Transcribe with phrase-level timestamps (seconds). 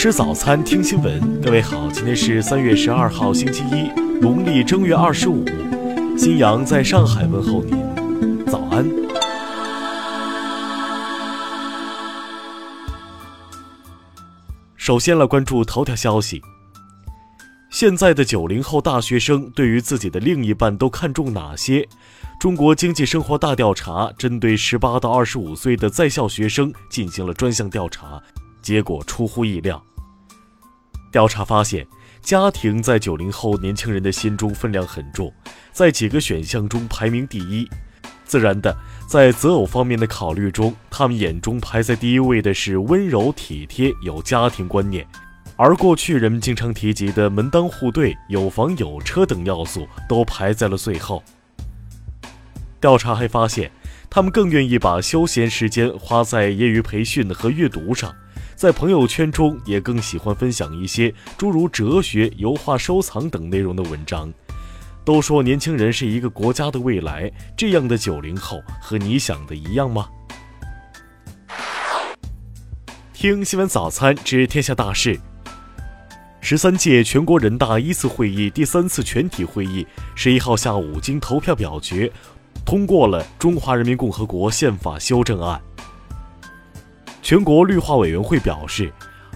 [0.00, 1.42] 吃早餐，听新闻。
[1.42, 5.44] 各位好，今天是三月十二号，星期一，农历正月二十五。
[6.16, 8.90] 新阳在上海问候您，早安。
[14.74, 16.40] 首先来关注头条消息。
[17.68, 21.86] 现在的九零后大学生对于自己的另一半都看重哪些？
[22.40, 28.18] 中国经济生活大调查针对十八到二十五岁的在校学生进行了专项调查，
[28.62, 29.84] 结果出乎意料。
[31.10, 31.86] 调查发现，
[32.22, 35.32] 家庭在九零后年轻人的心中分量很重，
[35.72, 37.68] 在几个选项中排名第一。
[38.24, 38.76] 自然的，
[39.08, 45.04] 在择偶方面的考虑中，他们眼中排在第一位的是温柔体贴、有家庭观念。
[45.56, 51.22] 而过去人们经常提及的门当户对、有房有车等要素都排在了最后。
[52.80, 53.70] 调查还发现，
[54.08, 58.14] 他们更愿意把休闲时间花在业余培训和阅读上，
[58.60, 64.30] 在朋友圈中也更喜欢分享一些诸如哲学、油画收藏等内容的文章。
[65.02, 70.10] 都说年轻人是一个国家的未来，这样的九零后和你想的一样吗？
[73.14, 75.18] 听新闻早餐知天下大事。
[76.42, 82.12] 十三届全国人大一次会议第三次全体会议十一号下午经投票表决，
[82.66, 85.58] 通过了《中华人民共和国宪法修正案》。
[87.22, 88.92] 全国绿化委员会表示，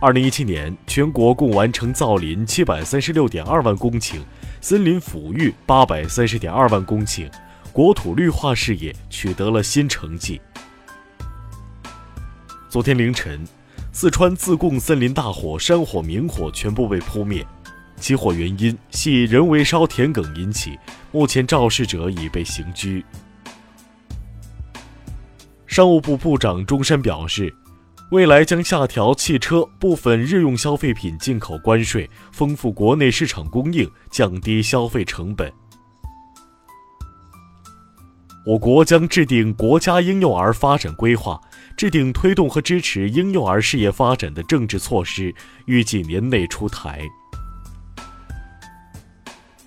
[0.00, 4.20] 二零一七年全国共完成造林七百三十六点二万公顷，
[4.60, 7.30] 森林抚育八百三十点二万公顷，
[7.72, 10.40] 国土绿化事业取得了新成绩。
[12.68, 13.44] 昨天凌晨。
[13.90, 17.44] 四川自贡森林大火，山火明火全部被扑灭，
[17.96, 20.78] 起火原因系人为烧田埂引起，
[21.10, 23.04] 目前肇事者已被刑拘。
[25.66, 27.52] 商务部部长钟山表示，
[28.10, 35.52] 未来将下调汽车部分日用消费品进口关税，丰富国内市场供应，降低消费成本。
[38.46, 41.40] 我国将制定国家婴幼儿发展规划。
[41.76, 45.32] 制定推动和支持婴幼儿事业发展的政治措施，
[45.66, 47.06] 预计年内出台。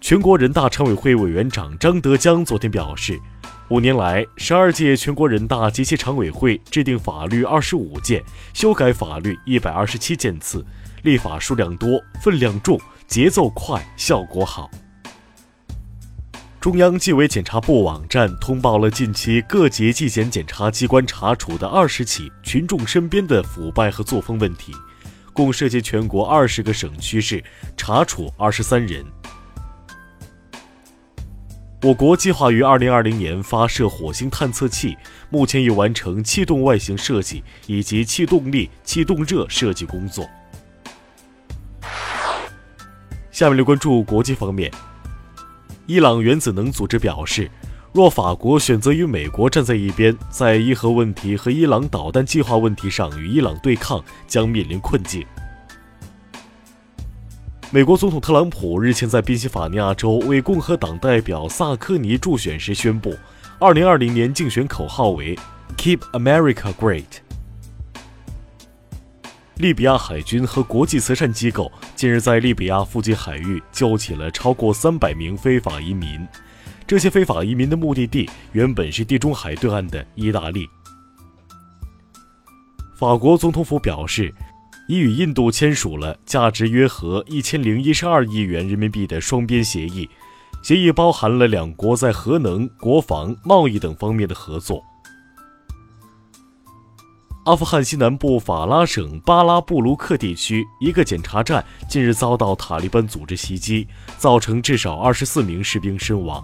[0.00, 3.20] 全国人大常委会委员长张德江昨天表示，
[3.70, 8.24] 五年来，十二届全国人大及其常委会制定法律二十五件，
[8.54, 10.64] 修改法律一百二十七件次，
[11.02, 14.70] 立法数量多、分量重、节奏快、效果好。
[16.58, 24.72] 中央纪委检察部网站通报了近期各级纪检检察机关查处的二十起群众身边的腐败和作风问题，
[25.34, 27.44] 共涉及全国二十个省区市，
[27.76, 29.04] 查处二十三人。
[31.80, 34.96] 我国计划于二零二零年发射火星探测器，
[35.30, 40.28] 目前已完成气动外形设计以及气动力、气动热设计工作。
[43.30, 44.68] 下面来关注国际方面。
[45.86, 47.48] 伊朗原子能组织表示，
[47.92, 55.24] 若法国选择与美国站在一边，在伊核问题和伊朗导弹计划问题上与伊朗对抗，将面临困境。
[57.70, 63.14] 美国总统特朗普日前在宾夕法尼亚州为共和党代表萨科尼助选时宣布
[63.60, 65.38] ，2020年竞选口号为
[65.76, 67.04] “Keep America Great”。
[69.56, 76.26] 利比亚海军和国际慈善机构近日在利比亚附近海域救起了超过三百名非法移民。
[76.86, 80.66] 这些非法移民的目的地原本是地中海对岸的意大利。
[82.96, 84.34] 法国总统府表示，
[84.88, 90.08] 已与印度签署了价值约合一千零一十二亿元人民币的双边协议，
[90.62, 94.82] 协议包含了两国在核能、国防、贸易等方面的合作。
[97.44, 106.42] 阿富汗西南部法拉省巴拉布鲁克地区一个检查站近日遭到塔利班组织袭击，造成至少二十四名士兵身亡。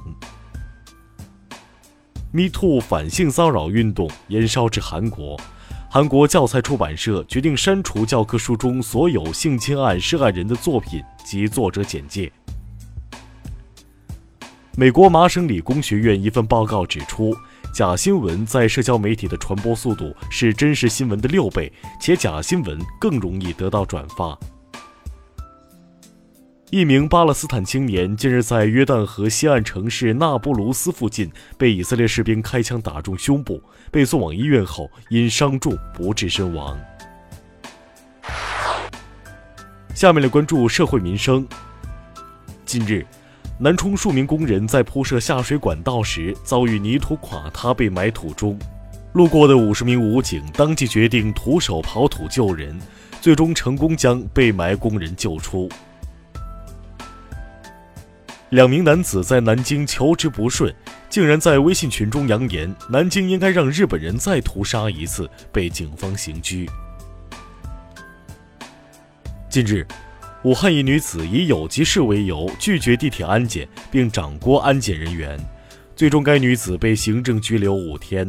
[2.31, 5.39] Me Too 反性骚扰运动延烧至韩国，
[5.95, 12.33] 韩国教材出版社决定删除教科书中所有性侵案涉案人的作品及作者简介。
[14.77, 17.33] 美国麻省理工学院一份报告指出。
[17.73, 24.39] 假新闻在社交媒体的传播速度是真实新闻的六倍，且假新闻更容易得到转发。
[26.71, 36.77] 一名巴勒斯坦青年近日在约旦河西岸城市纳布卢斯附近被以色列士兵开枪打中胸部，被送往医院后因伤重不治身亡。
[39.95, 41.47] 下面来关注社会民生。
[42.65, 43.05] 近日。
[43.57, 48.59] 南充数名工人在铺设下水管道时遭遇泥土垮塌，被埋土中。
[49.13, 52.77] 路过的五十名武警当即决定徒手刨土救人，
[53.21, 55.69] 最终成功将被埋工人救出。
[58.55, 60.73] 两名男子在南京求职不顺，
[61.11, 66.71] 竟然在微信群中扬言南京应该让日本人再屠杀一次，被警方刑拘。
[69.51, 69.85] 近日，
[70.45, 75.37] 武汉一女子以有急事为由拒绝地铁安检，并掌掴安检人员，
[75.97, 78.25] 最终该女子被行政拘留五天。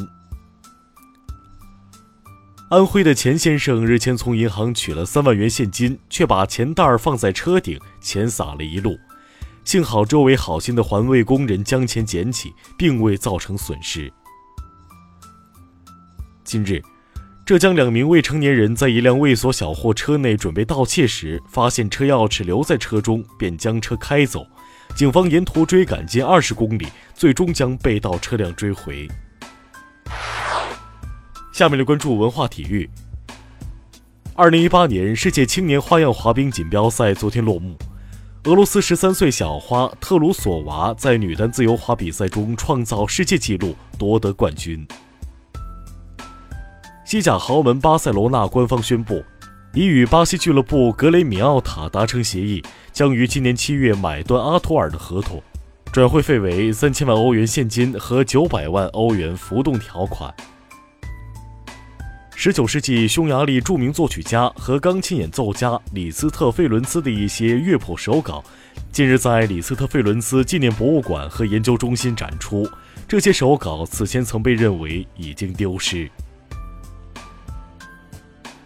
[2.72, 8.98] 安徽的钱先生日前从银行取了三万元现金，却把钱袋放在车顶，钱洒了一路。
[9.66, 14.14] 幸好周围好心的环卫工人将钱捡起，并未造成损失。
[16.44, 16.80] 近日，
[17.44, 24.46] 浙江两名未成年人在一辆卫所小货车内准备盗窃时，发现车钥匙留在车中，便将车开走。
[24.96, 29.08] 警方沿途追赶近二十公里，最终将被盗车辆追回。
[31.52, 32.88] 下面来关注文化体育。
[34.36, 37.76] 二零一八年世界青年花样滑冰锦标赛昨天落幕，
[38.46, 44.88] 俄罗斯十三岁小花特鲁索娃在女单自由滑比赛中创造世界纪录，夺得冠军。
[47.04, 49.24] 西甲豪门巴塞罗那官方宣布，
[49.74, 52.64] 已与巴西俱乐部格雷米奥塔达成协议，
[52.94, 55.42] 将于今年七月买断阿图尔的合同，
[55.92, 60.32] 转会费为三千万欧元现金和九百万欧元浮动条款。
[62.38, 68.44] 十九世纪匈牙利著名作曲家和钢琴演奏家李斯特·费伦斯的一些乐谱手稿，
[68.92, 72.70] 近日在李斯特·费伦斯纪念博物馆和研究中心展出。
[73.08, 76.10] 这些手稿此前曾被认为已经丢失。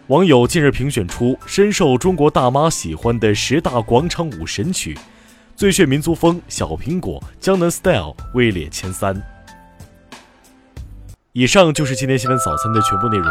[0.08, 4.94] 网友近日评选出深受中国大妈喜欢的十大广场舞神曲，
[5.54, 9.14] 《最炫民族风》《小苹果》《江南 Style》位列前三。
[11.32, 13.30] 以上就是今天新闻早餐的全部内容。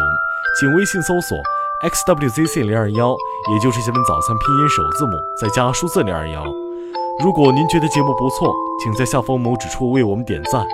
[0.58, 1.38] 请微信搜索
[1.84, 3.16] xwzc 零二幺，
[3.52, 6.44] 也就是新闻早餐拼音首字母再加数字零二幺。
[7.24, 8.54] 如果您觉得节目不错，
[8.84, 10.66] 请在下方拇指处为我们点赞。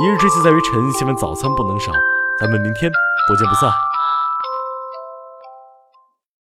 [0.00, 1.92] 一日之计在于晨，新闻早餐不能少。
[2.40, 2.90] 咱们明天
[3.28, 3.70] 不见不散。